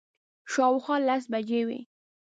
شاوخوا 0.51 0.95
لس 1.07 1.23
بجې 1.31 1.61
وې. 1.67 1.79